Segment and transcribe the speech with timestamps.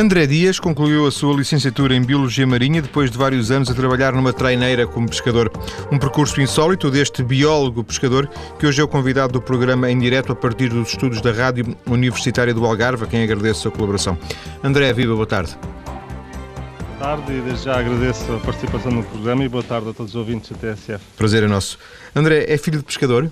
[0.00, 4.14] André Dias concluiu a sua licenciatura em Biologia Marinha depois de vários anos a trabalhar
[4.14, 5.52] numa traineira como pescador.
[5.92, 8.26] Um percurso insólito deste biólogo-pescador
[8.58, 11.76] que hoje é o convidado do programa em direto a partir dos estudos da Rádio
[11.86, 14.16] Universitária do Algarve, a quem agradeço a colaboração.
[14.64, 15.54] André, viva, boa tarde.
[15.84, 20.14] Boa tarde e desde já agradeço a participação no programa e boa tarde a todos
[20.14, 21.04] os ouvintes da TSF.
[21.14, 21.78] Prazer é nosso.
[22.16, 23.30] André, é filho de pescador?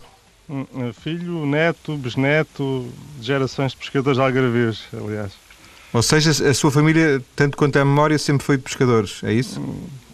[0.50, 2.86] Um, filho, neto, bisneto,
[3.22, 5.47] gerações de pescadores algarvios, aliás.
[5.92, 9.62] Ou seja, a sua família, tanto quanto a memória, sempre foi de pescadores, é isso?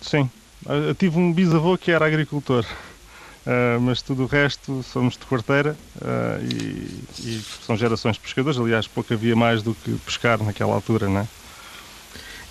[0.00, 0.30] Sim.
[0.66, 5.76] Eu tive um bisavô que era agricultor, uh, mas tudo o resto somos de quarteira
[5.96, 8.58] uh, e, e, são gerações de pescadores.
[8.58, 11.26] Aliás, pouco havia mais do que pescar naquela altura, não é?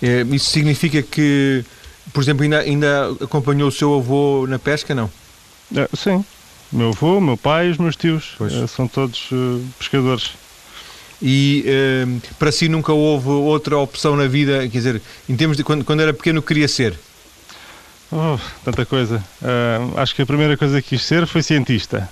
[0.02, 1.64] é isso significa que,
[2.12, 5.10] por exemplo, ainda, ainda acompanhou o seu avô na pesca, não?
[5.72, 6.24] Uh, sim.
[6.70, 8.36] Meu avô, meu pai e os meus tios
[8.68, 9.30] são todos
[9.78, 10.32] pescadores
[11.26, 15.64] e uh, para si nunca houve outra opção na vida, quer dizer, em termos de
[15.64, 16.98] quando, quando era pequeno queria ser?
[18.12, 19.24] Oh, tanta coisa.
[19.40, 22.10] Uh, acho que a primeira coisa que quis ser foi cientista.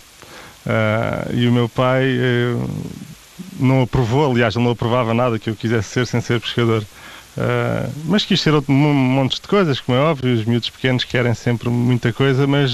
[0.64, 2.70] Uh, e o meu pai uh,
[3.60, 6.82] não aprovou, aliás, não aprovava nada que eu quisesse ser sem ser pescador.
[8.06, 11.34] mas quis ser outro, um monte de coisas, como é óbvio, os miúdos pequenos querem
[11.34, 12.72] sempre muita coisa, mas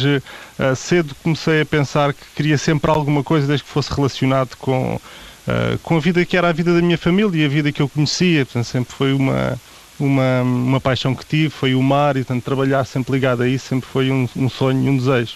[0.76, 5.00] cedo comecei a pensar que queria sempre alguma coisa desde que fosse relacionado com
[5.48, 7.80] uh, com a vida que era a vida da minha família e a vida que
[7.80, 8.44] eu conhecia.
[8.44, 9.58] Portanto, sempre foi uma,
[9.98, 13.66] uma, uma paixão que tive, foi o mar e tanto trabalhar sempre ligado a isso
[13.66, 15.34] sempre foi um, um sonho e um desejo.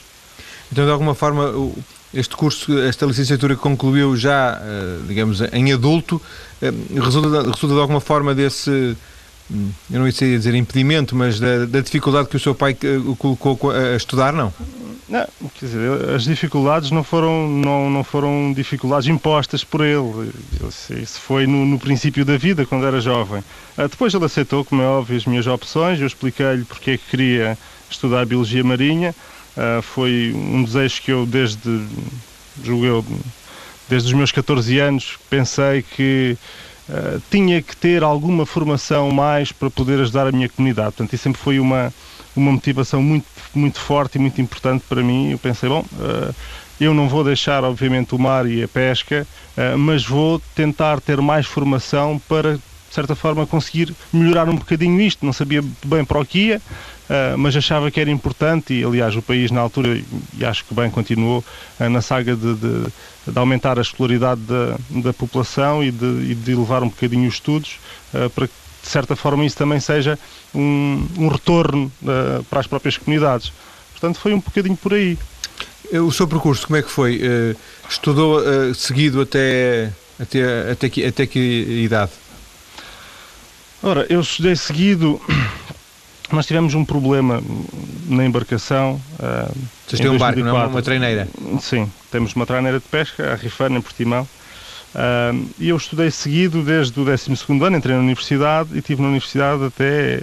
[0.71, 1.53] Então, de alguma forma,
[2.15, 6.21] este curso, esta licenciatura que concluiu já, eh, digamos, em adulto,
[6.61, 8.97] eh, resulta, resulta de alguma forma desse
[9.51, 12.77] eu não ia dizer impedimento, mas da, da, dificuldade que o seu pai
[13.07, 14.53] o colocou a estudar, não?
[15.09, 15.27] Não,
[15.59, 20.33] quer dizer, as dificuldades não foram, não, não foram dificuldades impostas por ele.
[21.03, 23.45] Isso foi no, no princípio da vida, quando era jovem.
[23.77, 26.01] Ah, depois ele aceitou, como é óbvio, as minhas opções.
[26.01, 27.59] Eu expliquei-lhe porque é que queria
[27.91, 29.15] estudar Biologia Marinha.
[29.55, 31.87] Ah, foi um desejo que eu, desde,
[32.65, 33.05] julgo eu,
[33.91, 36.39] desde os meus 14 anos, pensei que
[36.89, 40.93] uh, tinha que ter alguma formação mais para poder ajudar a minha comunidade.
[40.93, 41.93] Portanto, isso sempre foi uma
[42.35, 45.31] uma motivação muito, muito forte e muito importante para mim.
[45.31, 46.35] Eu pensei, bom, uh,
[46.81, 49.27] eu não vou deixar, obviamente, o mar e a pesca,
[49.57, 55.01] uh, mas vou tentar ter mais formação para, de certa forma, conseguir melhorar um bocadinho
[55.01, 55.25] isto.
[55.25, 56.63] Não sabia bem para o que ia,
[57.13, 60.01] uh, mas achava que era importante e, aliás, o país na altura,
[60.39, 61.45] e acho que bem continuou,
[61.79, 62.85] na saga de, de,
[63.27, 67.35] de, aumentar a escolaridade da, da população e de, e de elevar um bocadinho os
[67.35, 67.79] estudos
[68.35, 70.19] para que de certa forma isso também seja
[70.55, 71.91] um, um retorno
[72.49, 73.53] para as próprias comunidades.
[74.03, 75.17] Portanto, foi um bocadinho por aí.
[75.93, 77.17] O seu percurso, como é que foi?
[77.17, 77.57] Uh,
[77.89, 81.39] estudou uh, seguido até, até, até, que, até que
[81.85, 82.11] idade?
[83.83, 85.21] Ora, eu estudei seguido.
[86.31, 87.43] Nós tivemos um problema
[88.09, 89.01] na embarcação.
[89.15, 89.55] Uh,
[89.87, 90.67] Vocês têm um barco, não é?
[90.67, 91.29] Uma treineira?
[91.61, 94.27] Sim, temos uma treineira de pesca, a Rifana, em Portimão.
[94.95, 97.31] Uh, e eu estudei seguido desde o 12
[97.63, 100.23] ano, entrei na universidade e estive na universidade até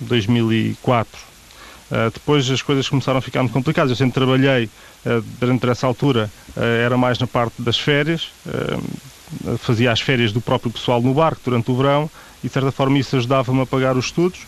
[0.00, 1.16] 2004.
[1.16, 3.90] Uh, ah, depois as coisas começaram a ficar muito complicadas.
[3.90, 4.68] Eu sempre trabalhei,
[5.06, 8.30] uh, durante essa altura, era mais na parte das férias,
[9.58, 12.10] fazia as férias do próprio pessoal no barco durante o verão
[12.42, 14.40] e, de certa forma, isso ajudava-me a pagar os estudos.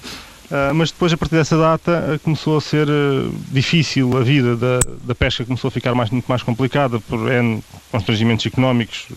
[0.46, 4.56] Uh, mas depois, a partir dessa data, uh, começou a ser uh, difícil a vida
[4.56, 9.08] da, da, pesca, começou a ficar mais, muito mais complicada por N constrangimentos económicos,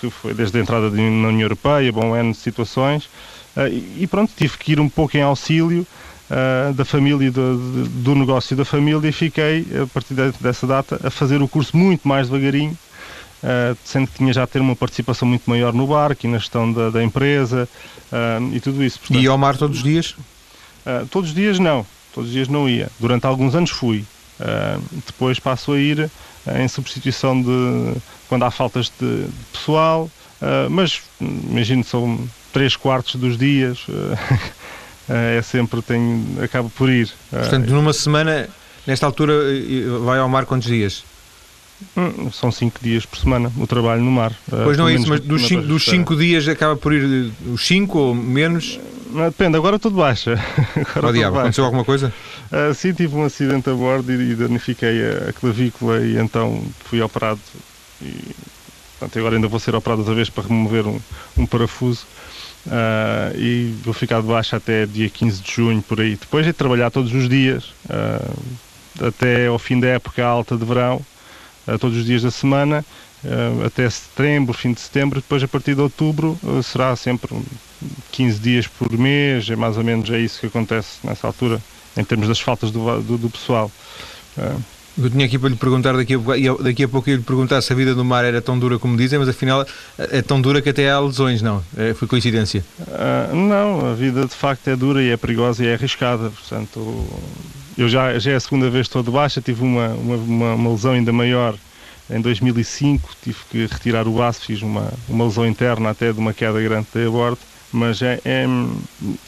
[0.00, 3.08] que foi desde a entrada na União Europeia, bom, N situações,
[3.98, 5.86] e, pronto, tive que ir um pouco em auxílio
[6.74, 11.10] da família, do, do negócio da família, e fiquei, a partir de, dessa data, a
[11.10, 12.76] fazer o curso muito mais devagarinho,
[13.84, 16.72] sendo que tinha já a ter uma participação muito maior no barco e na gestão
[16.72, 17.68] da, da empresa
[18.12, 18.98] uh, e tudo isso.
[19.00, 20.10] Portanto, e ao mar todos os dias?
[20.10, 22.88] Uh, todos os dias não, todos os dias não ia.
[22.98, 24.04] Durante alguns anos fui.
[25.06, 26.10] depois passo a ir
[26.60, 30.10] em substituição de quando há faltas de, pessoal,
[30.70, 32.18] mas imagino são
[32.52, 33.86] três quartos dos dias.
[35.08, 37.10] é sempre, tenho, acabo por ir.
[37.30, 38.48] Portanto, numa semana,
[38.86, 39.34] nesta altura,
[40.04, 41.04] vai ao mar quantos dias?
[41.96, 44.32] Hum, são cinco dias por semana o trabalho no mar.
[44.48, 47.98] Pois não é isso, mas dos cinco, dos cinco dias acaba por ir os cinco
[47.98, 48.78] ou menos?
[49.24, 50.32] Depende, agora tudo baixa.
[50.94, 52.12] Agora oh, diabo, aconteceu alguma coisa?
[52.50, 56.62] Uh, sim, tive um acidente a bordo e, e danifiquei a, a, clavícula e então
[56.84, 57.40] fui operado.
[58.02, 58.14] E,
[58.98, 61.00] portanto, agora ainda vou ser operado outra vez para remover um,
[61.38, 62.04] um parafuso.
[62.66, 66.16] Uh, e vou ficar de baixa até dia 15 de junho, por aí.
[66.16, 71.00] Depois de trabalhar todos os dias, uh, até ao fim da época alta de verão,
[71.80, 72.84] todos os dias da semana,
[73.64, 77.36] até setembro, fim de setembro, depois a partir de outubro será sempre
[78.12, 81.60] 15 dias por mês, é mais ou menos é isso que acontece nessa altura,
[81.96, 83.70] em termos das faltas do, do, do pessoal.
[84.98, 87.70] Eu tinha aqui para lhe perguntar daqui a, daqui a pouco, eu lhe perguntar se
[87.70, 89.66] a vida no mar era tão dura como dizem, mas afinal
[89.98, 91.62] é tão dura que até há lesões, não?
[91.76, 92.64] É, foi coincidência?
[92.80, 96.30] Uh, não, a vida de facto é dura e é perigosa e é arriscada.
[96.30, 97.06] Portanto,
[97.76, 100.92] eu já, já é a segunda vez estou de baixa, tive uma, uma, uma, lesão
[100.92, 101.54] ainda maior
[102.08, 106.32] em 2005, tive que retirar o baço, fiz uma, uma lesão interna até de uma
[106.32, 107.42] queda grande de aborto
[107.72, 108.46] mas é, é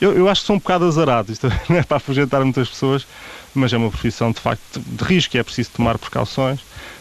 [0.01, 3.07] eu, eu, acho que sou um bocado azarado, isto não é para afugentar muitas pessoas,
[3.55, 6.61] mas é uma profissão de facto de risco, é preciso tomar precauções.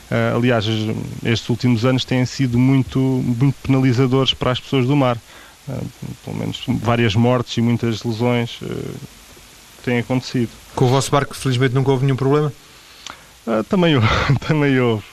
[0.10, 0.66] Uh, aliás,
[1.24, 5.18] estes últimos anos têm sido muito, muito penalizadores para as pessoas do mar.
[5.68, 5.86] Uh,
[6.24, 8.96] pelo menos várias mortes e muitas lesões uh,
[9.84, 10.50] têm acontecido.
[10.78, 12.54] Com o vosso barco, felizmente, nunca houve nenhum problema?
[13.68, 14.08] também houve.
[14.48, 15.04] também houve.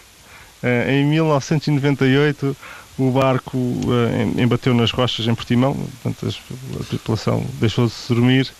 [0.88, 2.54] em 1998
[2.98, 6.36] o barco uh, embateu nas rochas em Portimão, portanto
[6.80, 8.52] a tripulação deixou-se dormir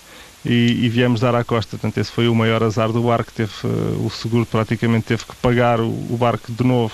[0.43, 1.77] e, e, viemos dar à costa.
[1.77, 3.31] Portanto, esse foi o maior azar do barco.
[3.31, 3.51] Teve,
[4.03, 6.93] o seguro praticamente teve que pagar o, o barco de novo.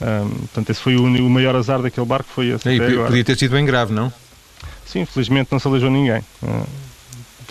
[0.00, 2.28] Um, portanto, esse foi o, o, maior azar daquele barco.
[2.34, 2.68] Foi esse.
[2.68, 4.12] E, podia ter sido bem grave, não?
[4.84, 6.22] Sim, felizmente não se aleijou ninguém.
[6.42, 6.66] Uh,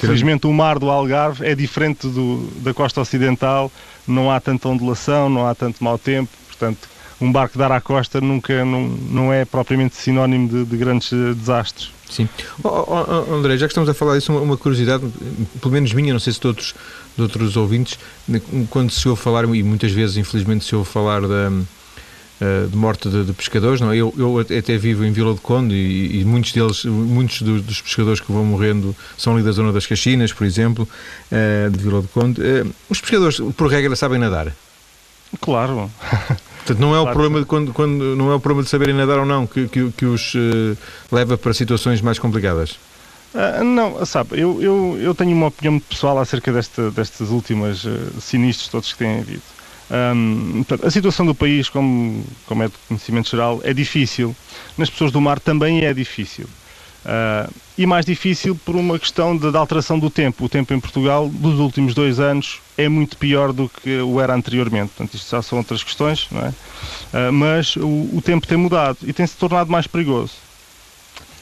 [0.08, 3.72] felizmente o mar do Algarve é diferente do, da costa ocidental,
[4.08, 6.90] não há tanta ondulação, não há tanto mau tempo, portanto
[7.22, 11.34] um barco dar à costa nunca não, não é propriamente sinónimo de, de grandes eh,
[11.36, 11.92] desastres.
[12.10, 12.28] Sim.
[12.64, 15.06] Oh, oh, oh, André, já que estamos a falar disso, uma, uma, curiosidade,
[15.62, 16.76] pelo menos minha, não sei se de outros,
[17.16, 17.98] de outros ouvintes,
[18.70, 21.52] quando se ouve falar, e muitas vezes infelizmente se ouve falar da,
[22.70, 23.92] de morte de, de, pescadores, não?
[23.92, 23.98] É?
[23.98, 27.82] Eu, eu até vivo em Vila de Conde e, e muitos deles, muitos dos, dos,
[27.82, 30.90] pescadores que vão morrendo são ali da zona das Caxinas, por exemplo,
[31.32, 32.42] uh, de Vila de Conde.
[32.42, 34.52] Uh, os pescadores, por regra, sabem nadar?
[35.40, 35.90] Claro.
[36.58, 39.20] Portanto, não é o problema de quando, quando não é o problema de saberem nadar
[39.20, 40.78] ou não que, que, que os uh,
[41.12, 42.78] leva para situações mais complicadas.
[43.34, 48.22] Uh, não, sabe, eu, eu, eu tenho uma opinião pessoal acerca desta, destas últimas uh,
[48.22, 49.42] sinistros todos que têm havido.
[50.58, 54.36] Portanto, a situação do país, como, como é de conhecimento geral, é difícil.
[54.78, 56.48] Nas pessoas do mar também é difícil.
[57.04, 60.46] Uh, e mais difícil por uma questão de, alteração do tempo.
[60.46, 64.36] O tempo em Portugal, dos últimos dois anos, é muito pior do que o era
[64.36, 64.92] anteriormente.
[64.96, 66.50] Portanto, isto já são outras questões, não é?
[66.50, 70.34] Uh, mas o, o, tempo tem mudado e tem-se tornado mais perigoso.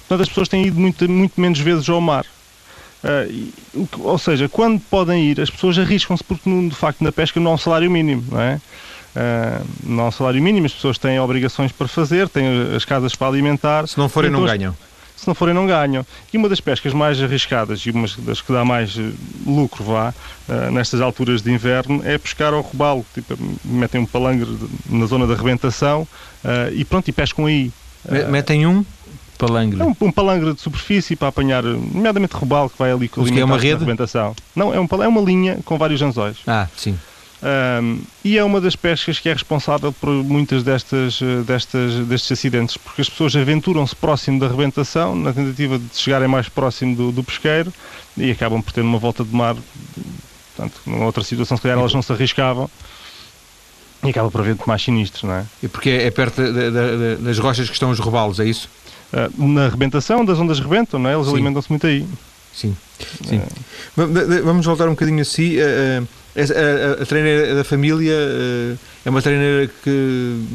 [0.08, 2.26] Portanto, as pessoas têm ido muito, muito menos vezes ao mar.
[3.04, 7.52] Uh, ou seja, quando podem ir, as pessoas arriscam-se porque, de facto, na pesca não
[7.52, 8.62] há um salário mínimo, não é?
[9.16, 13.16] Uh, não há um salário mínimo, as pessoas têm obrigações para fazer, têm as casas
[13.16, 13.88] para alimentar.
[13.88, 14.76] Se não forem, então, não ganham
[15.20, 16.06] se não forem não ganham.
[16.32, 19.12] E uma das pescas mais arriscadas e uma das que dá mais eh,
[19.46, 20.14] lucro vá
[20.48, 23.06] uh, nestas alturas de inverno é pescar ao robalo.
[23.14, 24.48] Tipo, metem um palangre
[24.90, 26.08] na zona da rebentação
[26.44, 27.72] uh, e pronto, e pescam aí.
[28.30, 28.86] Metem um
[29.40, 29.82] palangre?
[29.82, 33.44] É um, um, palangre de superfície para apanhar, nomeadamente robalo que vai ali com é
[33.44, 33.80] uma rede?
[33.80, 34.36] rebentação.
[34.56, 36.38] Não, é, um, é uma linha com vários anzóis.
[36.46, 36.98] Ah, sim.
[37.42, 42.34] Um, e é uma das pescas que é responsável por muitas destas, eh, destas, destes
[42.34, 47.12] acidentes, porque as pessoas aventuram-se próximo da rebentação, na tentativa de chegarem mais próximo do,
[47.14, 47.74] do pesqueiro,
[48.18, 49.56] e acabam por ter uma volta de mar.
[50.54, 52.70] Portanto, numa outra situação, se calhar elas não se arriscavam.
[54.04, 55.46] E acaba por haver muito mais sinistros, não é?
[55.62, 58.70] E porque é perto de, de, de, das rochas que estão os robalos, é isso?
[59.12, 61.16] Uh, na rebentação, das ondas rebentam, não é?
[61.16, 62.06] Eles alimentam-se muito aí.
[62.54, 62.76] Sim,
[63.26, 63.38] sim.
[63.38, 65.58] Uh, Vamos voltar um bocadinho a si.
[65.58, 68.16] Uh, a, a, a treineira da família
[69.04, 70.46] é uma treineira que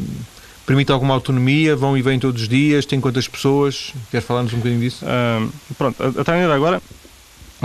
[0.66, 3.92] permite alguma autonomia, vão e vêm todos os dias, tem quantas pessoas?
[4.10, 5.04] Quer falar-nos um bocadinho disso?
[5.04, 6.82] Uh, pronto, a, a treineira agora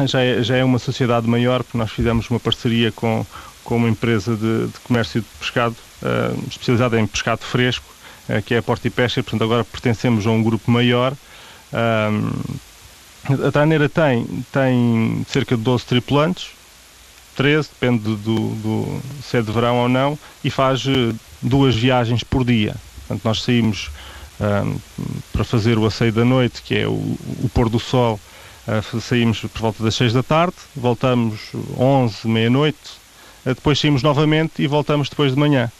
[0.06, 3.26] já é, já é uma sociedade maior, porque nós fizemos uma parceria com,
[3.64, 7.86] com uma empresa de, de comércio de pescado, uh, especializada em pescado fresco,
[8.46, 11.14] que é a Porta e Pesca, portanto agora pertencemos a um grupo maior.
[11.74, 16.52] a treineira tem, tem cerca de 12 tripulantes,
[17.36, 22.24] 13, depende do, do, se é de verão ou não, e faz eh, duas viagens
[22.24, 22.76] por dia.
[23.08, 23.90] Portanto, nós saímos
[25.34, 28.20] para fazer o asseio da noite, que é o, o pôr do sol,
[28.68, 33.00] uh, saímos por volta das 6 da tarde, voltamos 11, meia-noite,
[33.44, 35.72] depois saímos novamente e voltamos depois de manhã.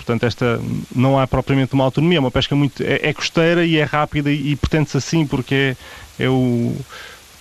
[0.00, 0.58] Portanto, esta
[0.94, 2.82] não há propriamente uma autonomia, é uma pesca muito.
[2.82, 5.76] é, é costeira e é rápida e, e pretende-se assim, porque
[6.18, 6.74] é, é o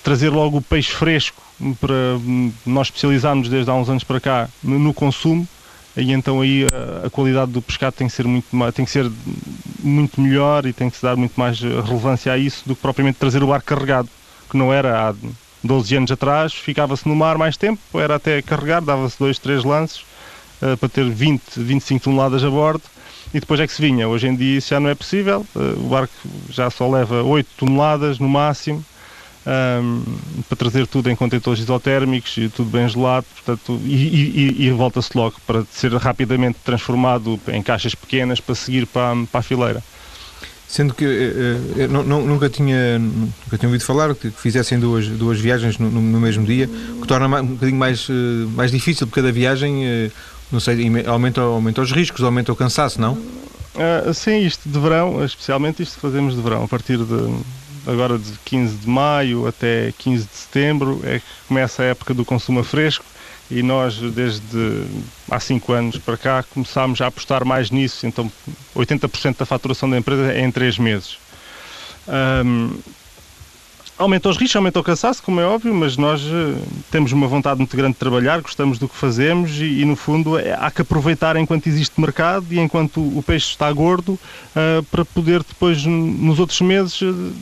[0.04, 1.42] trazer logo o peixe fresco
[1.80, 2.20] para
[2.66, 5.48] nós especializarmos desde há uns anos para cá no, no consumo
[5.96, 9.10] e então aí a, a, qualidade do pescado tem que ser muito tem que ser
[9.82, 13.18] muito melhor e tem que se dar muito mais relevância a isso do que propriamente
[13.18, 14.10] trazer o barco carregado
[14.50, 15.16] que não era há
[15.64, 20.04] 12 anos atrás ficava-se no mar mais tempo era até carregar dava-se dois três lances
[20.62, 22.84] uh, para ter 20 25 toneladas a bordo
[23.34, 24.08] e depois é que se vinha.
[24.08, 26.14] Hoje em dia isso já não é possível, o barco
[26.50, 28.84] já só leva 8 toneladas no máximo.
[29.48, 30.04] Um,
[30.48, 35.10] para trazer tudo em contentores isotérmicos e tudo bem gelado, portanto, e, e, e volta-se
[35.16, 39.82] logo para ser rapidamente transformado em caixas pequenas para seguir para, para a fileira.
[40.70, 45.90] Sendo que uh, nunca, tinha, nunca tinha ouvido falar que fizessem duas, duas viagens no,
[45.90, 48.14] no mesmo dia, o que torna um bocadinho mais, uh,
[48.56, 50.12] mais difícil, porque cada viagem, uh,
[50.52, 53.18] não sei, aumenta, aumenta os riscos, aumenta o cansaço, não?
[54.14, 57.40] sim, isto de verão, especialmente isto fazemos de verão, a partir de
[57.88, 62.26] agora de 15 de maio até 15 de setembro é que começa a época do
[62.26, 63.06] consumo a fresco
[63.50, 64.84] e nós desde
[65.30, 68.32] há 5 anos para cá começámos a apostar mais nisso, então
[68.76, 71.18] 80% da faturação da empresa é em 3 meses.
[74.00, 76.58] Aumenta os riscos, aumenta o cansaço, como é óbvio, mas nós uh,
[76.90, 80.40] temos uma vontade muito grande de trabalhar, gostamos do que fazemos e, e no fundo,
[80.40, 85.04] é, há que aproveitar enquanto existe mercado e enquanto o peixe está gordo uh, para
[85.04, 87.34] poder depois, nos outros meses, uh,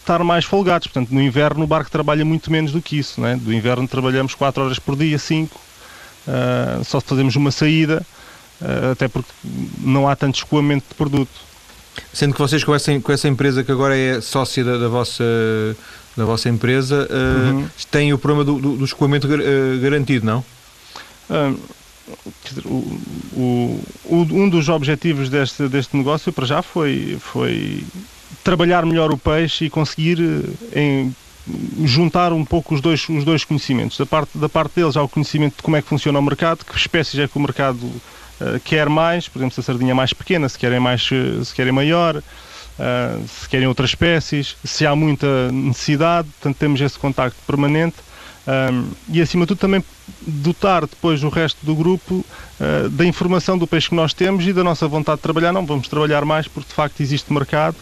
[0.00, 0.88] estar mais folgados.
[0.88, 3.20] Portanto, no inverno o barco trabalha muito menos do que isso.
[3.20, 3.36] Né?
[3.36, 8.04] Do inverno trabalhamos 4 horas por dia, 5, uh, só fazemos uma saída,
[8.90, 9.30] até porque
[9.78, 11.53] não há tanto escoamento de produto.
[12.12, 15.24] Sendo que vocês com essa, com essa empresa que agora é sócia da, da vossa,
[16.16, 17.68] da vossa empresa, uh, uhum.
[17.90, 19.28] têm o problema do, do, do escoamento
[19.80, 20.44] garantido, não?
[22.44, 27.82] Dizer, o, o, um dos objetivos deste, deste negócio para já foi, foi
[28.42, 30.18] trabalhar melhor o peixe e conseguir
[30.74, 31.16] eh, em,
[31.82, 33.96] juntar um pouco os dois, os dois conhecimentos.
[33.96, 36.64] Da parte, da parte deles há o conhecimento de como é que funciona o mercado,
[36.64, 37.90] que espécies é que o mercado
[38.40, 41.44] uh, quer mais, por exemplo, se a sardinha é mais pequena, se querem, mais, eh,
[41.44, 46.98] se querem maior, uh, se querem outras espécies, se há muita necessidade, portanto temos esse
[46.98, 47.96] contacto permanente.
[48.46, 49.82] Um, e acima de tudo também
[50.20, 52.16] dotar depois o resto do grupo
[52.60, 55.50] uh, da informação do peixe que nós temos e da nossa vontade de trabalhar.
[55.50, 57.76] Não, vamos trabalhar mais porque de facto existe mercado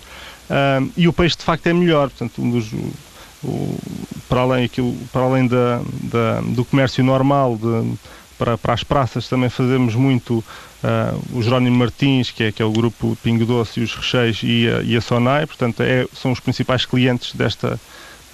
[0.52, 2.70] Uh, e o peixe de facto é melhor, portanto, um dos,
[3.42, 3.78] o,
[4.28, 7.94] para além, aquilo, para além da, da, do comércio normal, de,
[8.42, 10.38] para, para as praças também fazemos muito
[10.82, 14.40] uh, o Jerónimo Martins, que é, que é o grupo Pingo Doce e os Recheios
[14.42, 17.78] e a, e a Sonai, portanto é, são os principais clientes desta,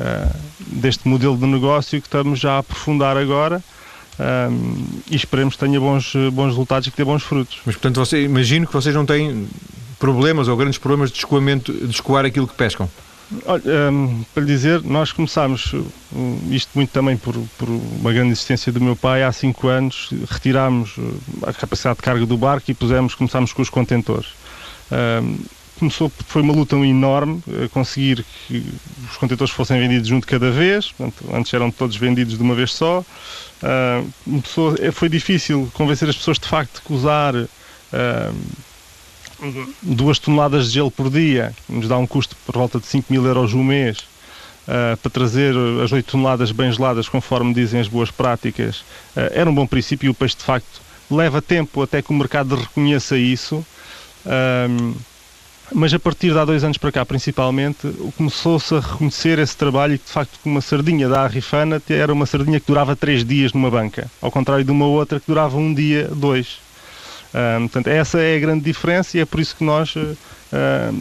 [0.01, 0.37] uh,
[0.67, 3.63] deste modelo de negócio que estamos já a aprofundar agora.
[4.21, 7.61] Um, e esperemos que tenha bons, bons resultados e que dê bons frutos.
[7.65, 9.47] Mas portanto, você, imagino que vocês não têm
[9.97, 12.91] problemas ou grandes problemas de escoamento, de escoar aquilo que pescam?
[13.45, 15.75] Olha, um, para lhe dizer, nós começámos,
[16.15, 20.11] um, isto muito também por, por, uma grande existência do meu pai, há 5 anos
[20.31, 24.29] retirámos uh, a capacidade de carga do barco e pusemos, começámos com os contentores.
[24.91, 25.39] Um,
[25.79, 28.65] começou, foi uma luta enorme conseguir que
[29.11, 32.73] os contentores fossem vendidos de cada vez, portanto, antes eram todos vendidos de uma vez
[32.73, 33.01] só.
[33.63, 37.35] Uh, começou, foi difícil convencer as pessoas de facto que usar
[39.83, 43.25] duas toneladas de gelo por dia, nos dá um custo por volta de 5 mil
[43.25, 43.99] euros um mês,
[44.67, 48.81] uh, para trazer as 8 toneladas bem geladas, conforme dizem as boas práticas,
[49.17, 50.81] uh, era um bom princípio e o peixe de facto
[51.11, 53.65] leva tempo até que o mercado reconheça isso.
[55.73, 59.95] Mas a partir de há dois anos para cá, principalmente, começou-se a reconhecer esse trabalho
[59.95, 63.53] e que, de facto, uma sardinha da Arrifana era uma sardinha que durava três dias
[63.53, 66.59] numa banca, ao contrário de uma outra que durava um dia, dois.
[67.35, 70.17] Um, portanto, essa é a grande diferença e é por isso que nós, uh,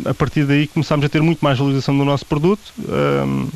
[0.05, 2.74] a partir daí, começámos a ter muito mais valorização do nosso produto.
[2.79, 3.50] Um,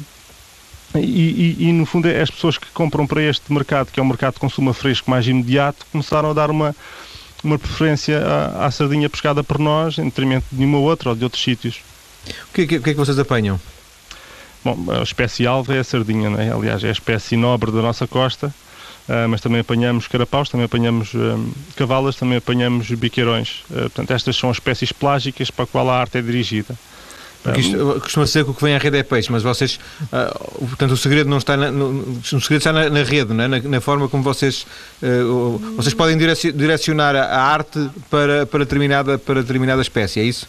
[0.95, 4.03] e, e, e, no fundo, é as pessoas que compram para este mercado, que é
[4.03, 6.75] um mercado de consumo fresco mais imediato, começaram a dar uma,
[7.43, 11.23] uma preferência à, à sardinha pescada por nós, em detrimento de nenhuma outra ou de
[11.23, 11.81] outros sítios.
[12.49, 13.59] O que, que, que é que vocês apanham?
[14.63, 16.51] Bom, a espécie alva é a sardinha, é?
[16.51, 18.53] aliás, é a espécie nobre da nossa costa.
[19.11, 23.63] Uh, mas também apanhamos carapaus, também apanhamos uh, cavalas, também apanhamos biqueirões.
[23.69, 26.77] Uh, portanto, estas são espécies plágicas para a qual a arte é dirigida.
[27.43, 30.67] Porque isto costuma ser que o que vem à rede é peixe, mas vocês, uh,
[30.67, 33.47] portanto, o segredo não está na, no, o segredo está na, na rede, é?
[33.47, 34.65] na, na, forma como vocês,
[35.01, 40.47] uh, vocês podem direcionar a arte para, para, determinada, para determinada espécie, é isso?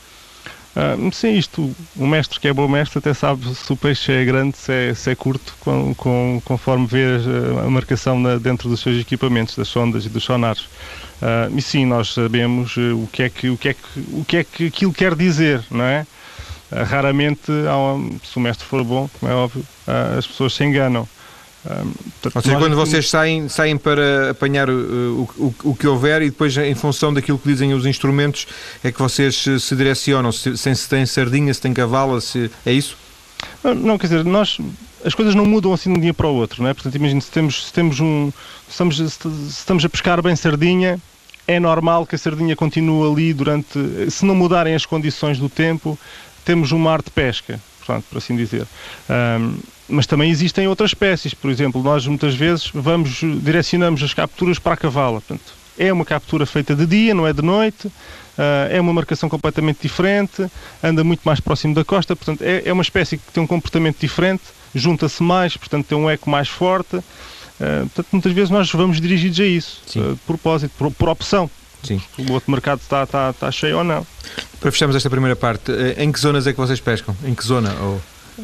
[0.74, 4.24] Uh, sim, isto, o mestre que é bom mestre até sabe se o peixe é
[4.24, 7.04] grande, se é, se é curto, com, com, conforme vê
[7.62, 10.62] a marcação na, dentro dos seus equipamentos, das sondas e dos sonares.
[10.62, 14.36] Uh, e sim, nós sabemos o que é que, o que, é que, o que,
[14.38, 16.06] é que aquilo quer dizer, não é?
[16.70, 17.52] Uh, raramente,
[18.24, 19.64] se o mestre for bom, como é óbvio,
[20.16, 21.06] as pessoas se enganam.
[21.64, 21.92] Um,
[22.34, 26.56] Ou seja, quando vocês saem, saem para apanhar o, o, o, que houver e depois,
[26.56, 28.48] em função daquilo que dizem os instrumentos,
[28.82, 32.96] é que vocês se direcionam, se, se tem sardinha, se tem cavala, se, é isso?
[33.62, 34.58] Não, não, quer dizer, nós
[35.04, 36.74] as coisas não mudam assim de um dia para o outro, não é?
[36.74, 38.32] Portanto, imagina, se temos, se temos um.
[38.66, 40.98] Se estamos, se estamos a pescar bem sardinha,
[41.46, 43.78] é normal que a sardinha continue ali durante,
[44.10, 45.98] se não mudarem as condições do tempo,
[46.44, 48.66] temos um mar de pesca, portanto, por assim dizer.
[49.10, 49.56] Um,
[49.92, 54.72] mas também existem outras espécies, por exemplo, nós muitas vezes vamos, direcionamos as capturas para
[54.72, 57.92] a cavala, portanto, é uma captura feita de dia, não é de noite, uh,
[58.70, 60.50] é uma marcação completamente diferente,
[60.82, 63.98] anda muito mais próximo da costa, portanto, é, é uma espécie que tem um comportamento
[64.00, 64.42] diferente,
[64.74, 66.96] junta-se mais, portanto, tem um eco mais forte.
[66.96, 67.04] Uh,
[67.94, 71.50] portanto, muitas vezes nós vamos dirigidos a isso, uh, de propósito, por, por opção.
[71.82, 72.00] Sim.
[72.16, 74.06] O outro mercado está, está, está cheio ou não.
[74.58, 77.14] Para fecharmos esta primeira parte, em que zonas é que vocês pescam?
[77.24, 77.74] Em que zona?
[77.80, 78.00] Ou...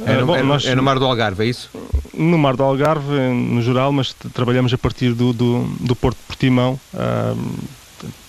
[0.07, 1.71] É no, Bom, é, nós, é no Mar do Algarve, é isso?
[2.15, 6.25] No Mar do Algarve, no geral, mas trabalhamos a partir do, do, do Porto de
[6.25, 6.79] Portimão.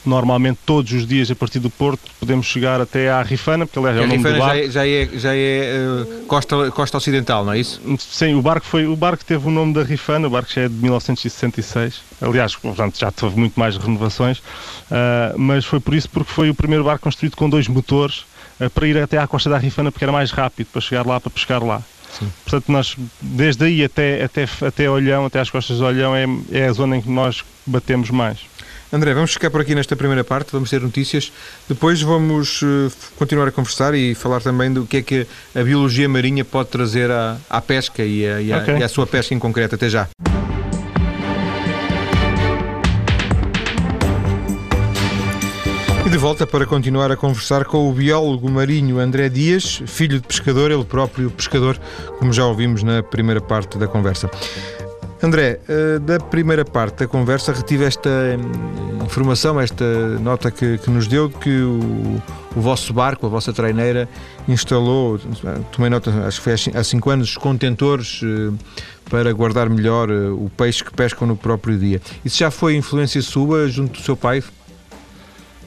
[0.05, 3.97] normalmente todos os dias a partir do Porto podemos chegar até à Rifana, porque aliás
[3.97, 4.45] é o nome do barco.
[4.45, 7.81] Já é, já é, já é uh, costa, costa ocidental, não é isso?
[7.99, 10.69] Sim, o barco, foi, o barco teve o nome da Rifana, o barco já é
[10.69, 12.01] de 1966.
[12.21, 16.55] Aliás, portanto, já teve muito mais renovações, uh, mas foi por isso porque foi o
[16.55, 18.23] primeiro barco construído com dois motores
[18.73, 21.29] para ir até à costa da Rifana porque era mais rápido para chegar lá, para
[21.29, 21.81] pescar lá.
[22.17, 22.31] Sim.
[22.43, 26.67] Portanto, nós, desde aí até, até, até Olhão, até às costas de Olhão, é, é
[26.67, 28.39] a zona em que nós batemos mais.
[28.91, 31.31] André, vamos ficar por aqui nesta primeira parte, vamos ter notícias.
[31.67, 36.09] Depois vamos uh, continuar a conversar e falar também do que é que a biologia
[36.09, 38.77] marinha pode trazer à, à pesca e, a, e, a, okay.
[38.77, 39.75] e à sua pesca em concreto.
[39.75, 40.09] Até já.
[46.09, 50.71] De volta para continuar a conversar com o biólogo marinho André Dias, filho de pescador,
[50.71, 51.79] ele próprio pescador,
[52.17, 54.27] como já ouvimos na primeira parte da conversa.
[55.21, 59.85] André, eh, da primeira parte da conversa retive esta hum, informação, esta
[60.19, 62.19] nota que, que nos deu de que o,
[62.55, 64.09] o, vosso barco, a vossa treineira,
[64.47, 65.19] instalou,
[65.71, 68.51] tomei nota, acho que foi há 5 anos, contentores eh,
[69.09, 72.01] para guardar melhor eh, o peixe que pescam no próprio dia.
[72.25, 74.41] Isso já foi influência sua junto do seu pai?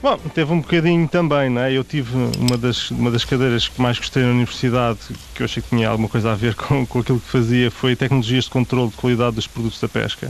[0.03, 1.73] Bom, teve um bocadinho também, não é?
[1.73, 4.99] Eu tive uma das, uma das cadeiras que mais gostei na universidade,
[5.33, 7.95] que eu achei que tinha alguma coisa a ver com, com aquilo que fazia, foi
[7.95, 10.29] tecnologias de controle de qualidade dos produtos da pesca.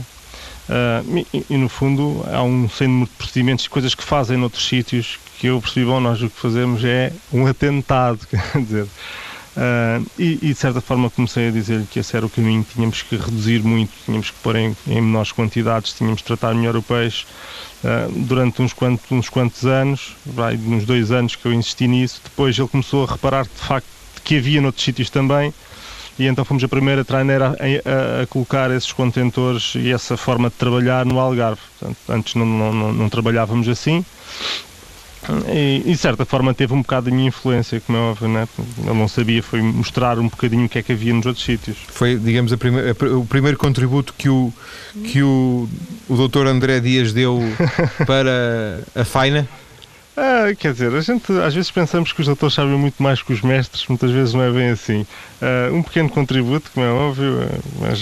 [0.69, 4.37] Uh, e, e, no fundo há um sem número de procedimentos e coisas que fazem
[4.37, 8.87] noutros sítios que eu percebi, bom, nós o que fazemos é um atentado, quer dizer.
[9.55, 13.03] Uh, e, e, de certa forma comecei a dizer-lhe que esse era o caminho, tínhamos
[13.03, 16.81] que reduzir muito, tínhamos que pôr em, em menores quantidades, tínhamos que tratar melhor o
[16.81, 17.25] peixe,
[17.83, 22.21] Uh, durante uns quantos, uns quantos anos, vai, uns dois anos que eu insisti nisso.
[22.23, 23.85] Depois ele começou a reparar de facto
[24.23, 25.53] que havia noutros sítios também,
[26.17, 30.49] e então fomos a primeira traineira a, a, a, colocar esses contentores e essa forma
[30.49, 31.59] de trabalhar no Algarve.
[31.77, 34.05] Portanto, antes não, não, não, não trabalhávamos assim.
[35.47, 38.47] E, de certa forma teve um bocado de minha influência, como é óbvio, né?
[38.77, 41.77] ele não sabia, foi mostrar um bocadinho o que é que havia nos outros sítios.
[41.87, 44.53] Foi, digamos, a prime a, o primeiro contributo que o,
[45.05, 45.67] que o,
[46.09, 47.41] o doutor André Dias deu
[48.05, 49.47] para a Faina?
[50.15, 53.33] Ah, quer dizer, a gente às vezes pensamos que os doutores sabem muito mais que
[53.33, 55.05] os mestres, muitas vezes não é bem assim.
[55.41, 58.01] Ah, um pequeno contributo, como é óbvio, ah, mas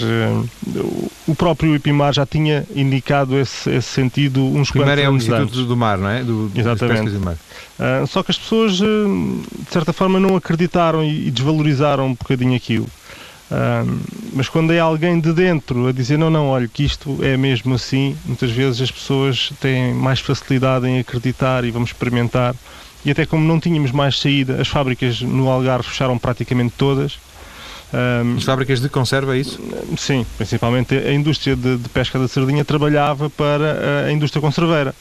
[1.26, 5.66] o próprio IPMAR já tinha indicado esse, esse sentido uns Primeiro quantos é o Instituto
[5.66, 6.22] do Mar, não é?
[6.22, 7.10] Do, Exatamente.
[7.10, 7.36] Do mar.
[8.06, 12.86] só que as pessoas, de certa forma, não acreditaram e desvalorizaram um bocadinho aquilo
[14.32, 17.74] mas quando é alguém de dentro a dizer não, não, olha, que isto é mesmo
[17.74, 22.54] assim, muitas vezes as pessoas têm mais facilidade em acreditar e vamos experimentar.
[23.04, 27.18] E até como não tínhamos mais saída, as fábricas no Algarve fecharam praticamente todas.
[27.92, 29.60] Um, as fábricas de conserva, é isso?
[29.98, 34.94] Sim, principalmente a indústria de, de pesca da sardinha trabalhava para a indústria conserveira.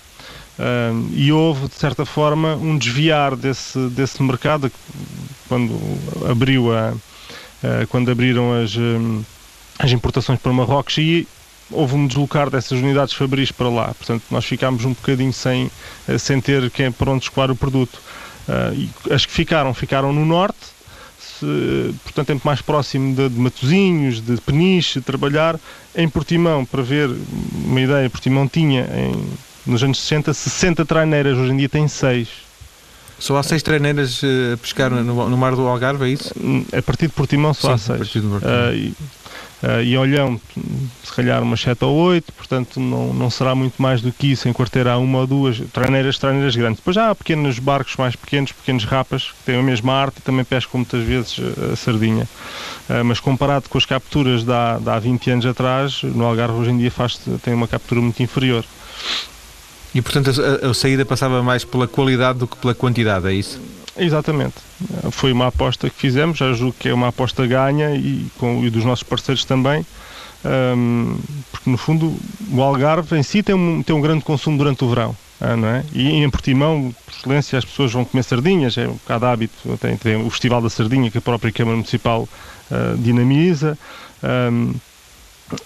[0.60, 4.70] Um, e houve, de certa forma, um desviar desse, desse mercado
[5.48, 5.80] quando
[6.30, 6.94] abriu a,
[7.89, 9.24] quando abriram as, eh,
[9.80, 11.28] as importações para Marrocos e
[11.69, 13.93] houve um deslocar dessas unidades fabris para lá.
[13.93, 15.71] Portanto, nós ficámos um bocadinho sem,
[16.08, 18.00] eh, sem ter quem para onde escoar o produto.
[18.76, 20.58] e as que ficaram, ficaram no norte,
[21.19, 25.60] se, portanto, tempo mais próximo de, de Matozinhos, de Peniche, trabalhar
[25.95, 27.10] em Portimão, para ver
[27.54, 29.30] uma ideia, Portimão tinha em,
[29.65, 32.51] nos anos 60 60 traineiras, hoje em dia tem 6.
[33.21, 36.34] Só há seis treineiras eh, a pescar no, no, mar do Algarve, é isso?
[36.75, 38.15] A partir de Portimão só Sim, há seis.
[38.15, 38.95] Uh, e,
[39.62, 40.41] uh, e Olhão,
[41.03, 44.49] se calhar umas sete ou oito, portanto não, não será muito mais do que isso,
[44.49, 46.79] em quarteira há uma ou duas treineiras, treineiras grandes.
[46.79, 50.21] Depois já há pequenos barcos mais pequenos, pequenos rapas, que têm a mesma arte e
[50.21, 51.36] também pescam muitas vezes
[51.71, 52.27] a sardinha.
[52.89, 56.55] Uh, mas comparado com as capturas de há, de há 20 anos atrás, no Algarve
[56.55, 58.65] hoje em dia faz, tem uma captura muito inferior.
[59.93, 63.60] E portanto a, a, saída passava mais pela qualidade do que pela quantidade, é isso?
[63.97, 64.56] Exatamente.
[65.12, 68.69] Foi uma aposta que fizemos, já julgo que é uma aposta ganha e, com, e
[68.69, 69.86] dos nossos parceiros também,
[70.43, 71.19] um,
[71.51, 72.15] porque no fundo
[72.51, 75.15] o Algarve em si tem um, tem um grande consumo durante o verão.
[75.41, 75.84] ah, é?
[75.93, 79.97] E em Portimão, por excelência, as pessoas vão comer sardinhas, é um bocado hábito, tem,
[79.97, 82.27] tem o Festival da Sardinha que a própria Câmara Municipal
[82.71, 83.77] uh, dinamiza.
[84.23, 84.73] Um,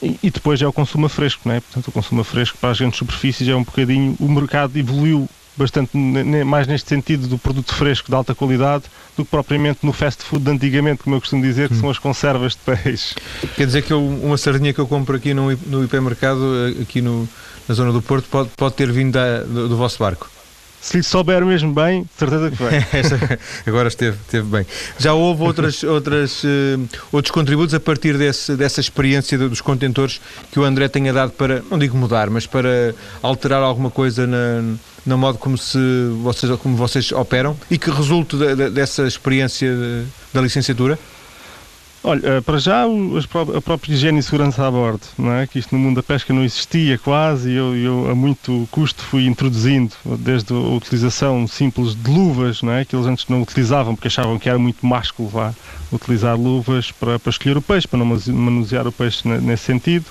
[0.02, 1.60] e, depois é o consumo fresco, não é?
[1.60, 4.16] Portanto, o consumo fresco para as grandes superfícies é um bocadinho.
[4.20, 9.32] O mercado evoluiu bastante mais neste sentido do produto fresco de alta qualidade do que
[9.32, 11.80] propriamente no fast food de antigamente, como eu costumo dizer, que hum.
[11.80, 13.16] são as conservas de peixe.
[13.56, 16.42] Quer dizer que eu, uma sardinha que eu compro aqui no, no hipermercado,
[16.78, 17.28] eh, aqui no,
[17.68, 20.30] na zona do Porto, pode, pode ter vindo da, do, do vosso barco?
[20.86, 22.86] Se lhe souber mesmo bem, certeza que vai.
[23.66, 24.68] Agora esteve, esteve bem.
[25.00, 26.48] Já houve outras, outras, uh,
[27.12, 30.22] outros contributos a partir desse, dessa experiência dos contentores
[30.52, 32.94] que o André tenha dado para, não digo mudar, mas para
[33.24, 34.62] alterar alguma coisa na,
[35.04, 35.80] no modo como, se
[36.22, 41.00] vocês, como vocês operam e que resulte de, de, dessa experiência de, da licenciatura?
[42.08, 45.48] Olha, eh, para já a própria higiene e segurança a bordo, não é?
[45.48, 49.02] que isto no mundo da pesca não existia quase e eu, eu, a muito custo
[49.02, 52.86] fui introduzindo, desde a utilização simples de luvas, não é?
[52.86, 55.52] que eles antes não utilizavam porque achavam que era muito másculo vá,
[55.92, 60.06] utilizar luvas para, para escolher o peixe, para não manusear o peixe nesse sentido.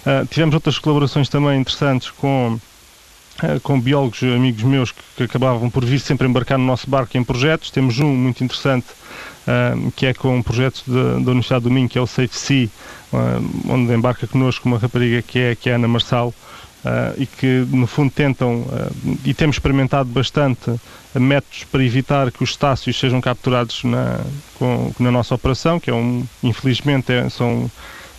[0.00, 2.58] Uh, tivemos outras colaborações também interessantes com
[3.42, 7.22] uh, com biólogos amigos meus que, acabavam por vir sempre embarcar no nosso barco em
[7.22, 7.70] projetos.
[7.70, 8.86] Temos um muito interessante
[9.96, 12.68] que é com um projeto da, da Universidade do Minho, que é o Safe Sea,
[13.68, 16.34] onde embarca connosco uma rapariga que é, que é Ana Marçal,
[16.84, 20.74] uh, e que no fundo tentam, uh, e temos experimentado bastante
[21.14, 24.20] métodos para evitar que os cetáceos sejam capturados na,
[24.56, 27.70] com, na nossa operação, que é um, infelizmente é, são,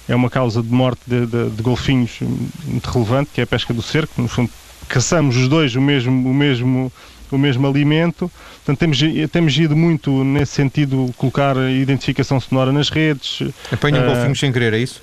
[0.08, 2.20] é uma causa de morte de, de, de golfinhos
[2.66, 4.50] muito relevante, que é a pesca do cerco, no fundo
[4.88, 6.92] caçamos os dois o mesmo, o mesmo
[7.36, 8.32] o mesmo alimento.
[8.58, 9.00] Portanto, temos,
[9.32, 13.40] temos ido muito nesse sentido, colocar identificação sonora nas redes.
[13.72, 15.02] Apanham uh, golfinhos sem querer, é isso?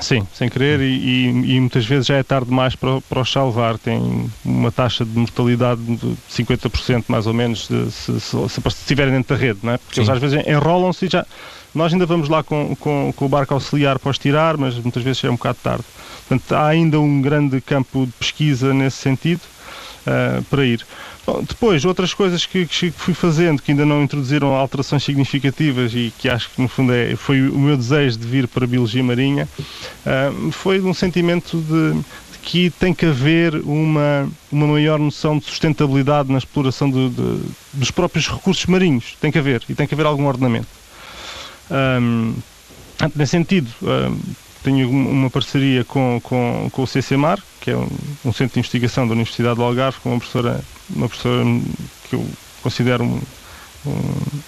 [0.00, 3.32] Sim, sem querer, e, e, e, muitas vezes já é tarde demais para, para os
[3.32, 3.78] salvar.
[3.78, 9.14] Tem uma taxa de mortalidade de 50% mais ou menos de, se, se, se, estiverem
[9.14, 9.78] dentro da rede, não é?
[9.78, 10.00] Porque Sim.
[10.02, 11.24] eles às vezes enrolam-se e já.
[11.74, 15.02] Nós ainda vamos lá com, com, com o barco auxiliar para os tirar, mas muitas
[15.02, 15.84] vezes é um bocado tarde.
[16.28, 19.42] Portanto, há ainda um grande campo de pesquisa nesse sentido
[20.06, 20.86] uh, para ir.
[21.26, 26.12] Bom, depois, outras coisas que, que, fui fazendo que ainda não introduziram alterações significativas e
[26.16, 29.02] que acho que no fundo é, foi o meu desejo de vir para a Biologia
[29.02, 29.48] Marinha,
[30.06, 35.46] uh, foi um sentimento de, de, que tem que haver uma, uma maior noção de
[35.46, 37.40] sustentabilidade na exploração de, de,
[37.72, 39.16] dos próprios recursos marinhos.
[39.20, 40.68] Tem que haver, e tem que haver algum ordenamento.
[41.68, 42.34] Um,
[43.16, 44.16] nesse sentido, um,
[44.62, 47.88] tenho uma parceria com, com, com o CCMAR, que é um,
[48.24, 50.60] um, centro de investigação da Universidade do Algarve, com uma professora,
[50.90, 51.44] uma professora
[52.08, 52.26] que eu
[52.62, 53.20] considero um,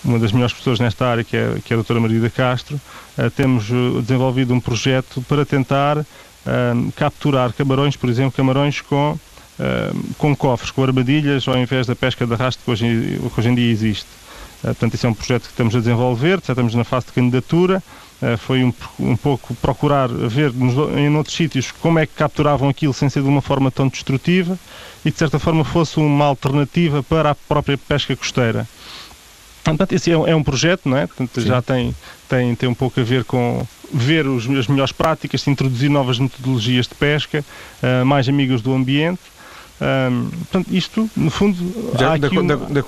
[0.04, 2.80] uma das melhores pessoas nesta área, que é, que é a doutora Maria da Castro.
[3.16, 6.04] Uh, temos uh, desenvolvido um projeto para tentar uh,
[6.96, 9.18] capturar camarões, por exemplo, camarões com,
[10.16, 13.54] com cofres, com armadilhas, ao invés da pesca de arrasto que hoje, que hoje em
[13.54, 14.06] dia existe.
[14.62, 17.82] portanto, esse é um projeto que estamos a desenvolver, já estamos na fase de candidatura.
[18.20, 22.68] Eh, foi um, um, pouco procurar ver nos, em outros sítios como é que capturavam
[22.68, 24.58] aquilo sem ser de uma forma tão destrutiva
[25.04, 28.66] e de certa forma fosse uma alternativa para a própria pesca costeira.
[29.62, 31.06] Portanto, esse é, é um projeto, não é?
[31.06, 31.94] Portanto, já tem,
[32.28, 36.86] tem, tem um pouco a ver com ver os, as melhores práticas, introduzir novas metodologias
[36.86, 37.44] de pesca,
[37.82, 39.20] uh, mais amigas do ambiente.
[39.80, 41.56] Um, portanto, isto, no fundo,
[41.98, 42.42] já, da, uma...
[42.42, 42.82] da, da,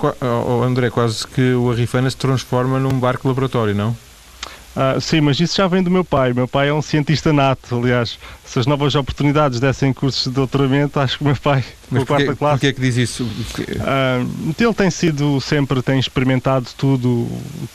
[0.45, 3.95] oh, André, quase que o Arrifana se transforma num barco laboratório, não?
[4.75, 6.33] Ah, sim, mas isso já vem do meu pai.
[6.33, 8.17] Meu pai é um cientista nato, aliás.
[8.45, 12.25] Se as novas oportunidades dessem cursos de doutoramento, acho que o meu pai, mas porquê,
[12.25, 12.53] quarta classe...
[12.53, 13.29] Porquê é que diz isso?
[13.81, 14.25] Ah,
[14.59, 17.27] ele tem sido, sempre tem experimentado tudo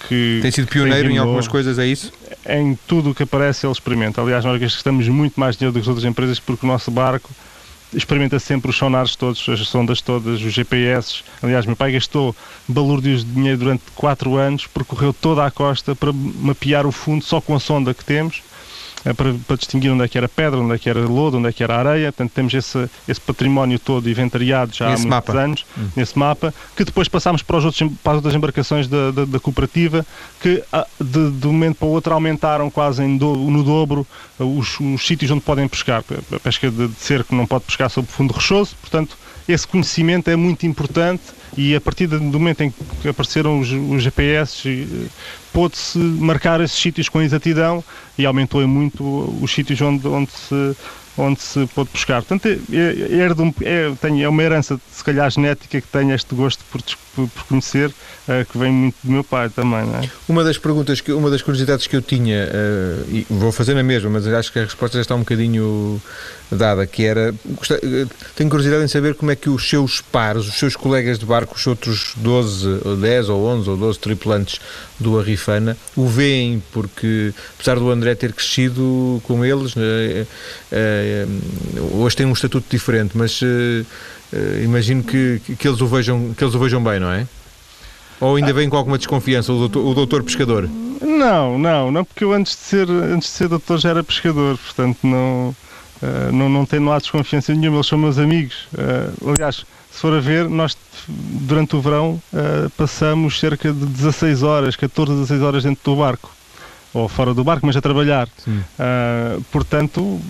[0.08, 0.38] que...
[0.42, 2.12] Tem sido pioneiro em algumas coisas, é isso?
[2.48, 4.20] Em tudo o que aparece ele experimenta.
[4.20, 7.30] Aliás, nós gastamos muito mais dinheiro do que as outras empresas porque o nosso barco
[7.94, 11.22] experimenta sempre os sonares todos, as sondas todas, os GPS.
[11.42, 12.34] Aliás, meu pai gastou
[12.68, 17.40] balúrdios de dinheiro durante 4 anos, percorreu toda a costa para mapear o fundo só
[17.40, 18.42] com a sonda que temos
[19.14, 21.52] para, para, distinguir onde é que era pedra, onde é que era lodo, onde é
[21.52, 22.12] que era areia.
[22.12, 25.32] Portanto, temos esse, esse património todo inventariado já há muitos mapa.
[25.38, 25.88] anos, hum.
[25.94, 29.40] nesse mapa, que depois passámos para, os outros, para as outras embarcações da, da, da
[29.40, 30.04] cooperativa,
[30.40, 34.06] que ah, de, de, um momento para o outro aumentaram quase do, no dobro
[34.38, 36.04] os, os, sítios onde podem pescar.
[36.32, 39.16] A pesca de, de cerco não pode pescar sob fundo rochoso, portanto,
[39.48, 41.22] esse conhecimento é muito importante
[41.56, 45.08] e a partir do momento em que apareceram os, os GPS,
[45.56, 47.82] pôde-se marcar esses sítios com exatidão
[48.18, 49.02] e aumentou muito
[49.40, 50.76] os sítios onde, onde se
[51.18, 52.22] onde se pôde buscar.
[52.22, 56.82] Portanto, é, é, é, é uma herança, se calhar, genética que tenho este gosto por,
[57.28, 59.80] por, conhecer, uh, que vem muito do meu pai também.
[59.80, 60.10] É?
[60.28, 63.82] Uma das perguntas, que, uma das curiosidades que eu tinha, uh, e vou fazer na
[63.82, 66.00] mesma, mas acho que a resposta já está um bocadinho
[66.50, 67.34] dada, que era,
[68.36, 71.56] tenho curiosidade em saber como é que os seus pares, os seus colegas de barco,
[71.56, 74.60] os outros 12, ou 10 ou 11 ou 12 tripulantes
[75.00, 75.16] do
[75.94, 80.26] O veem, porque apesar do André ter crescido com eles, uh,
[81.92, 83.40] hoje tem um estatuto diferente, mas
[84.62, 87.26] imagino que, que, eles o vejam, que eles o vejam bem, não é?
[88.20, 90.68] Ou ainda vem com alguma desconfiança o doutor, o doutor pescador?
[91.00, 94.56] Não, não, não, porque eu antes de ser, antes de ser doutor já era pescador,
[94.56, 95.54] portanto não,
[96.02, 98.68] uh, não, não tenho lá desconfiança nenhuma, eles são meus amigos.
[98.72, 100.76] Uh, aliás, se for a ver, nós
[101.08, 105.96] durante o verão uh, passamos cerca de 16 horas, 14 a 16 horas dentro do
[105.96, 106.30] barco,
[106.92, 108.28] ou fora do barco, mas a trabalhar.
[109.50, 110.20] portanto,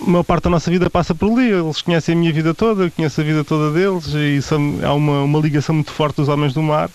[0.00, 1.50] a maior parte da nossa vida passa por ali.
[1.50, 4.92] Eles conhecem a minha vida toda, eu conheço a vida toda deles e são, há
[4.92, 6.90] uma, uma ligação muito forte dos homens do mar.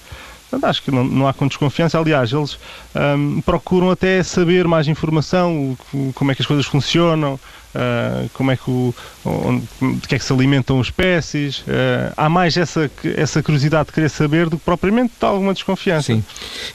[0.49, 1.99] Portanto, acho que não, não há com desconfiança.
[1.99, 2.57] Aliás, eles
[2.95, 5.77] um, procuram até saber mais informação,
[6.15, 9.67] como é que as coisas funcionam, uh, como é que o, onde,
[9.99, 11.59] de que é que se alimentam as espécies.
[11.59, 16.13] Uh, há mais essa, essa curiosidade de querer saber do que propriamente alguma desconfiança.
[16.13, 16.23] Sim.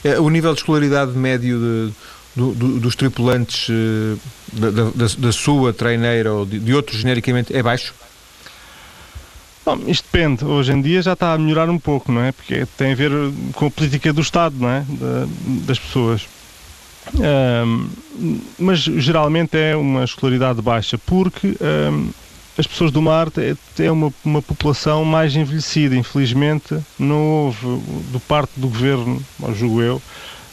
[0.03, 1.93] Eh, o nível de escolaridade médio de
[2.35, 4.19] do, do, dos tripulantes uh,
[4.51, 7.93] da, da, da, sua treineira ou de, de outros genericamente é baixo?
[9.65, 10.43] Bom, isto depende.
[10.43, 12.31] Hoje em dia já está a melhorar um pouco, não é?
[12.31, 13.11] Porque tem a ver
[13.53, 14.81] com a política do Estado, não é?
[14.81, 15.27] Da,
[15.65, 16.27] das pessoas.
[17.15, 17.89] Um,
[18.57, 21.55] mas geralmente é uma escolaridade baixa, porque
[21.91, 22.09] um,
[22.57, 23.27] as pessoas do mar
[23.79, 25.95] é uma, uma população mais envelhecida.
[25.95, 27.65] Infelizmente, não houve,
[28.11, 29.23] do parte do governo,
[29.55, 30.01] julgo eu,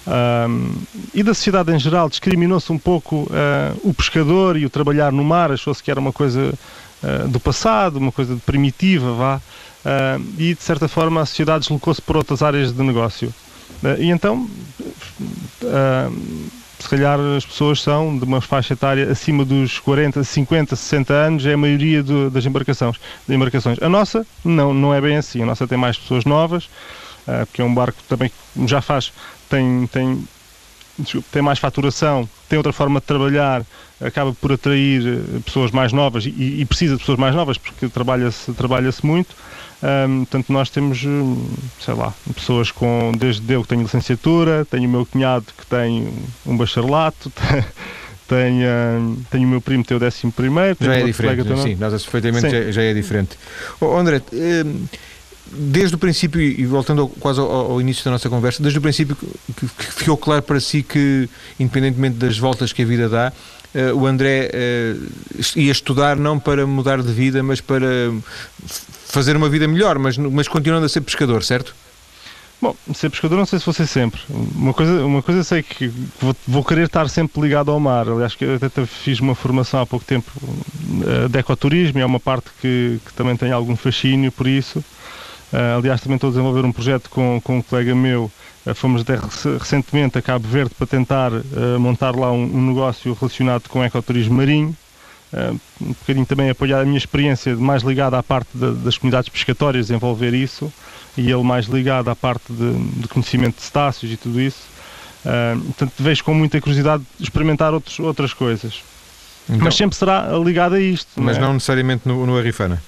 [0.07, 0.73] um,
[1.13, 5.23] e da sociedade em geral discriminou-se um pouco uh, o pescador e o trabalhar no
[5.23, 6.55] mar, achou-se que era uma coisa
[7.03, 12.01] uh, do passado, uma coisa primitiva, vá, uh, e de certa forma a sociedade deslocou-se
[12.01, 13.33] por outras áreas de negócio.
[13.99, 14.49] e então,
[16.79, 21.47] se calhar as pessoas são de uma faixa etária acima dos 40, 50, 60 anos,
[21.47, 22.97] é a maioria do, das embarcações,
[23.29, 23.79] de embarcações.
[23.83, 26.69] A nossa não, não é bem assim, a nossa tem mais pessoas novas,
[27.47, 28.31] porque é um barco também
[28.67, 29.13] já faz
[29.51, 30.25] tem, tem,
[31.33, 33.65] tem mais faturação, tem outra forma de trabalhar,
[34.01, 37.89] acaba por atrair eh, pessoas mais novas e, e precisa de pessoas mais novas porque
[37.89, 39.35] trabalha-se trabalha muito.
[39.83, 41.49] Um, portanto, nós temos, hum,
[41.81, 46.13] sei lá, pessoas com, desde eu que tenho licenciatura, tenho o meu cunhado que tem
[46.45, 47.33] um bacharelato,
[48.29, 50.77] tenho, hum, tenho o meu primo que tem o décimo primeiro.
[50.79, 53.39] Já é diferente, sim, nós perfeitamente já, já, é diferente.
[53.81, 54.85] Oh, André, hum,
[55.51, 59.17] desde o princípio, e voltando quase ao, ao, início da nossa conversa, desde o princípio
[59.17, 63.33] que, que, ficou claro para si que, independentemente das voltas que a vida dá,
[63.75, 67.87] uh, o André uh, ia estudar não para mudar de vida, mas para
[69.07, 71.75] fazer uma vida melhor, mas, mas continuando a ser pescador, certo?
[72.63, 74.21] Bom, ser pescador não sei se vou ser sempre.
[74.29, 75.89] Uma coisa, uma coisa sei que
[76.21, 78.07] vou, vou querer estar sempre ligado ao mar.
[78.07, 82.21] Aliás, que eu até fiz uma formação há pouco tempo uh, de ecoturismo é uma
[82.21, 84.85] parte que, que também tem algum fascínio por isso.
[85.53, 88.31] Uh, aliás, também estou a desenvolver um projeto com, com um colega meu.
[88.65, 89.19] Uh, fomos até
[89.59, 94.37] recentemente a Cabo Verde para tentar uh, montar lá um, um, negócio relacionado com ecoturismo
[94.37, 94.77] marinho.
[95.81, 99.89] um bocadinho também apoiar a minha experiência mais ligada à parte de, das comunidades pescatórias,
[99.89, 100.73] desenvolver isso,
[101.17, 104.69] e ele mais ligado à parte de, de conhecimento de cetáceos e tudo isso.
[105.67, 108.83] portanto, vejo com muita curiosidade experimentar outros, outras coisas.
[109.49, 111.09] Então, mas sempre será ligado a isto.
[111.17, 111.47] Mas não, é?
[111.49, 112.81] não necessariamente no, no Arrifana?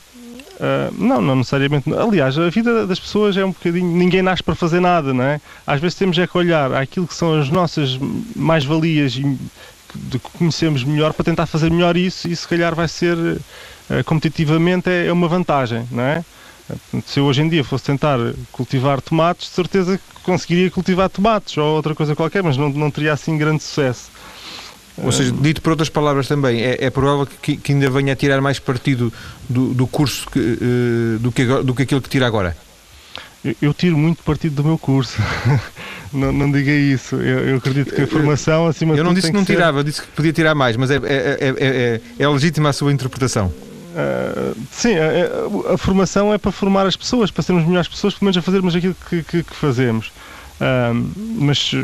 [0.62, 1.92] Uh, não, não necessariamente.
[1.92, 3.96] Aliás, a vida das pessoas é um bocadinho.
[3.96, 5.40] Ninguém nasce para fazer nada, não é?
[5.66, 7.98] Às vezes temos é que olhar aquilo que são as nossas
[8.36, 9.22] mais-valias e
[10.10, 14.88] que conhecemos melhor para tentar fazer melhor isso e se calhar vai ser uh, competitivamente
[14.88, 16.24] é, é, uma vantagem, não é?
[17.06, 18.18] Se eu hoje em dia fosse tentar
[18.52, 22.88] cultivar tomates, de certeza que conseguiria cultivar tomates ou outra coisa qualquer, mas não, não
[22.88, 24.10] teria assim grande sucesso.
[24.98, 28.16] Ou seja, dito por outras palavras também, é, é provável que, que, ainda venha a
[28.16, 29.12] tirar mais partido
[29.48, 32.56] do, do curso que, uh, do, que, do que aquilo que tira agora?
[33.42, 35.16] Eu, eu tiro muito partido do meu curso.
[36.12, 37.16] não, não diga isso.
[37.16, 39.84] Eu, eu, acredito que a formação, acima de Eu não disse que não tirava, ser...
[39.84, 41.00] disse que podia tirar mais, mas é, é,
[41.40, 43.46] é, é legítima a sua interpretação.
[43.46, 48.24] Uh, sim, a, a, formação é para formar as pessoas, para sermos melhores pessoas, pelo
[48.26, 50.10] menos a fazermos aquilo que, que, que fazemos.
[51.36, 51.74] Mas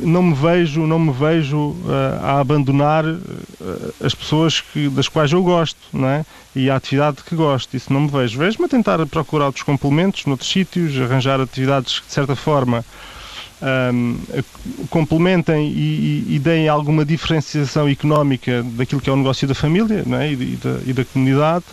[0.00, 1.78] não me vejo, não me vejo uh,
[2.22, 6.24] a abandonar uh, as pessoas que, das quais eu gosto, não é?
[6.54, 8.38] E a atividade que gosto, isso não me vejo.
[8.38, 12.84] Vejo-me a tentar procurar outros complementos noutros sítios, arranjar atividades que de certa forma
[13.92, 14.18] um,
[14.90, 20.04] complementem e, e, e, deem alguma diferenciação económica daquilo que é o negócio da família
[20.20, 20.32] é?
[20.32, 21.64] e da, e da comunidade.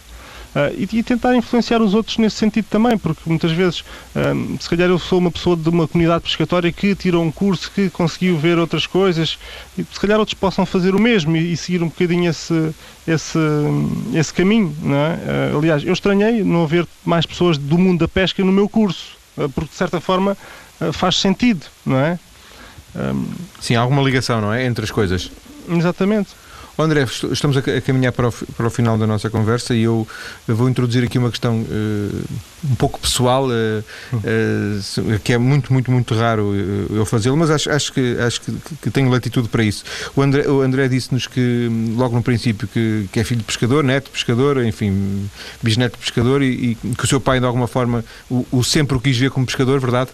[0.56, 4.70] Uh, e, e, tentar influenciar os outros nesse sentido também, porque muitas vezes, uh, se
[4.70, 8.38] calhar eu sou uma pessoa de uma comunidade pescatória que tirou um curso, que conseguiu
[8.38, 9.38] ver outras coisas,
[9.78, 12.74] e se calhar outros possam fazer o mesmo e, e seguir um bocadinho esse,
[13.06, 13.38] esse,
[14.13, 14.74] esse caminho.
[14.82, 15.20] Não é?
[15.54, 19.18] Uh, aliás, eu estranhei não haver mais pessoas do mundo da pesca no meu curso,
[19.54, 20.38] porque de certa forma
[20.94, 22.18] faz sentido, não é?
[23.60, 24.65] Sim, há alguma ligação, não é?
[24.65, 25.30] Entre as coisas.
[25.70, 26.30] Exatamente.
[26.84, 30.06] André, estamos a caminhar para o, para o final da nossa conversa e eu
[30.46, 32.24] vou introduzir aqui uma questão uh,
[32.70, 33.84] um pouco pessoal, uh,
[34.14, 36.54] uh, que é muito, muito, muito raro
[36.90, 39.86] eu fazê-lo, mas acho, acho, que, acho que, que, tenho latitude para isso.
[40.16, 43.84] O André, o André disse-nos que, logo no princípio, que, que, é filho de pescador,
[43.84, 45.30] neto de pescador, enfim,
[45.62, 48.98] bisneto de pescador e, e, que o seu pai, de alguma forma, o, o sempre
[48.98, 50.10] o quis ver como pescador, verdade?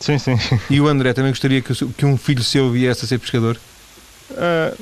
[0.00, 0.38] Sim, sim.
[0.70, 3.58] E o André também gostaria que, que um filho seu viesse a ser pescador?
[4.30, 4.76] Uh,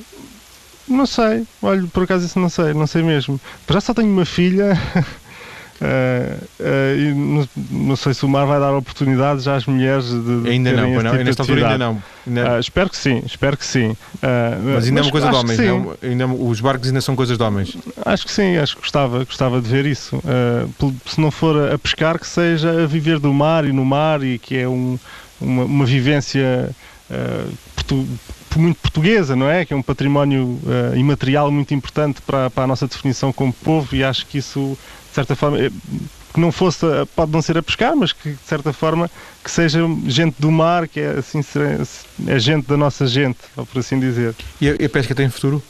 [0.88, 3.40] não sei, olha, por acaso isso não sei, não sei mesmo.
[3.68, 8.60] Já só tenho uma filha uh, uh, e não, não, sei se o mar vai
[8.60, 12.02] dar oportunidades às mulheres de, de ainda não, não, tipo nesta altura ainda não.
[12.26, 12.56] Ainda...
[12.56, 13.96] Uh, espero que sim, espero que sim.
[14.64, 15.96] mas ainda mas é uma coisa de homens, não?
[16.02, 17.76] Ainda, os barcos ainda são coisas de homens.
[18.04, 20.22] Acho que sim, acho que gostava, gostava de ver isso.
[21.06, 24.38] se não for a pescar, que seja a viver do mar e no mar e
[24.38, 24.98] que é um,
[25.40, 26.70] uma, uma vivência
[28.58, 29.64] muito portuguesa, não é?
[29.64, 33.94] Que é um património uh, imaterial muito importante para, para, a nossa definição como povo
[33.94, 35.70] e acho que isso, de certa forma, eh,
[36.32, 39.10] que não fosse, pode não ser a pescar, mas que de certa forma
[39.42, 41.40] que seja gente do mar, que é assim
[42.26, 44.34] é gente da nossa gente, por assim dizer.
[44.60, 45.62] E a, a pesca tem futuro?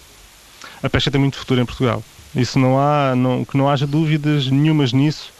[0.82, 2.02] A pesca tem muito futuro em Portugal.
[2.34, 5.32] Isso não há, não, que não haja dúvidas nenhumas nisso.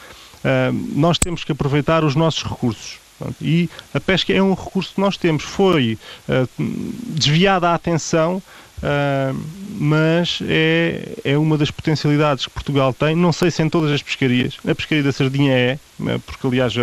[0.44, 2.98] Uh, nós temos que aproveitar os nossos recursos.
[3.40, 5.42] E a pesca é um recurso que nós temos.
[5.42, 5.98] Foi
[6.28, 8.42] uh, desviada a atenção,
[8.78, 9.40] uh,
[9.78, 13.14] mas é, é uma das potencialidades que Portugal tem.
[13.16, 14.56] Não sei se em todas as pescarias.
[14.68, 16.74] A pescaria da sardinha é, eh, porque aliás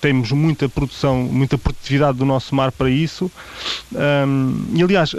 [0.00, 3.30] temos muita produção, muita produtividade do nosso mar para isso.
[3.92, 5.14] Um, e aliás,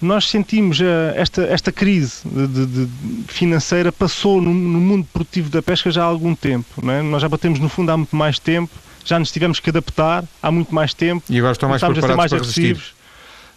[0.00, 0.80] nós sentimos
[1.14, 2.88] esta, esta crise de, de
[3.26, 6.66] financeira passou no, no, mundo produtivo da pesca já há algum tempo.
[6.90, 7.02] É?
[7.02, 8.70] Nós já batemos no fundo há muito mais tempo
[9.08, 11.24] já nos tivemos que adaptar há muito mais tempo.
[11.28, 12.98] E agora estão mais preparados mais para resistir.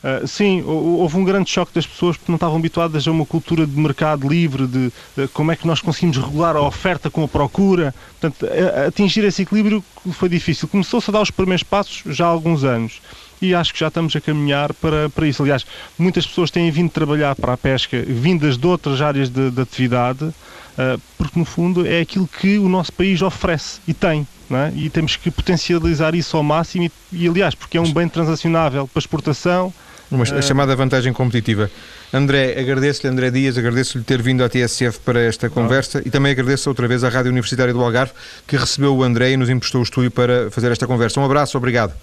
[0.03, 3.67] Uh, sim, houve um grande choque das pessoas porque não estavam habituadas a uma cultura
[3.67, 7.27] de mercado livre, de, de como é que nós conseguimos regular a oferta com a
[7.27, 7.93] procura.
[8.19, 9.83] Portanto, a, a atingir esse equilíbrio
[10.13, 10.67] foi difícil.
[10.67, 12.99] Começou-se a dar os primeiros passos já há alguns anos
[13.41, 15.43] e acho que já estamos a caminhar para, para isso.
[15.43, 15.65] Aliás,
[15.99, 20.23] muitas pessoas têm vindo trabalhar para a pesca, vindas de outras áreas de, de atividade,
[20.25, 24.71] uh, porque no fundo é aquilo que o nosso país oferece e tem é?
[24.75, 28.87] e temos que potencializar isso ao máximo e, e, aliás, porque é um bem transacionável
[28.87, 29.73] para exportação.
[30.09, 30.41] Uma uh...
[30.41, 31.71] chamada vantagem competitiva.
[32.13, 36.01] André, agradeço-lhe, André Dias, agradeço-lhe ter vindo à TSF para esta conversa ah.
[36.05, 38.11] e também agradeço outra vez à Rádio Universitária do Algarve
[38.45, 41.19] que recebeu o André e nos emprestou o estúdio para fazer esta conversa.
[41.19, 41.93] Um abraço, obrigado.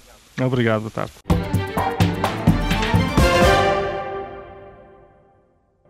[0.40, 1.67] Obrigado, boa tarde.